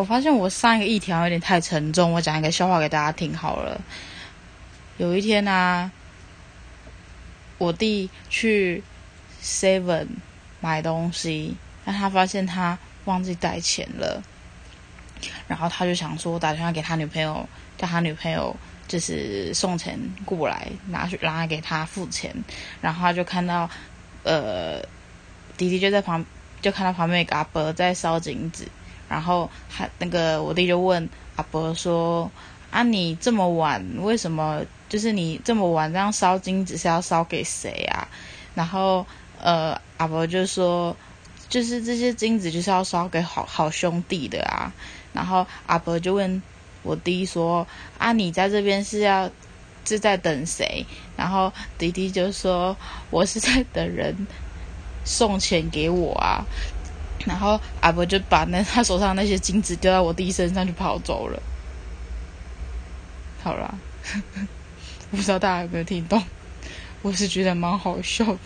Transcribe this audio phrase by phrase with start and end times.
[0.00, 3.78] 我发现我上一个议题有点太沉重，我讲一个笑话给大家听好了。
[4.96, 5.92] 有一天呢，
[7.58, 8.82] 我弟去
[9.42, 10.06] Seven
[10.60, 14.22] 买东西，但他发现他忘记带钱了，
[15.46, 17.46] 然后他就想说打电话给他女朋友，
[17.76, 18.56] 叫他女朋友
[18.88, 22.34] 就是送钱过来，拿去拿来给他付钱，
[22.80, 23.68] 然后他就看到
[24.22, 24.80] 呃
[25.58, 26.24] 弟弟就在旁，
[26.62, 28.66] 就看到旁边一个阿伯在烧金子。
[29.10, 32.30] 然后还那个我弟就问阿伯说
[32.70, 38.06] ：“啊，你这么晚，为什么就是你这么晚这样烧金子是要烧给谁啊？”
[38.54, 39.04] 然后
[39.42, 40.96] 呃阿伯就说
[41.50, 44.72] ：“就是这些金子就是要烧给好好兄弟的啊。”
[45.12, 46.40] 然后阿伯就问
[46.84, 47.66] 我弟说
[47.98, 49.28] ：“啊，你在这边是要
[49.84, 50.86] 是在等谁？”
[51.18, 52.76] 然后弟弟就说
[53.10, 54.14] ：“我是在等人
[55.04, 56.46] 送钱给我啊。”
[57.26, 61.42] 然后阿伯就把那他手上那些金子丢到我弟身上就跑走了。
[63.42, 63.74] 好啦，
[65.10, 66.22] 不知道大家有没有听懂？
[67.02, 68.38] 我是觉得蛮好笑的。